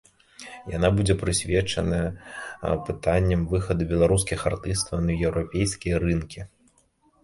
Яна 0.75 0.89
будзе 0.95 1.15
прысвечаная 1.23 2.07
пытанням 2.89 3.47
выхаду 3.55 3.91
беларускіх 3.95 4.39
артыстаў 4.55 4.97
на 5.09 5.23
еўрапейскія 5.31 6.05
рынкі. 6.11 6.53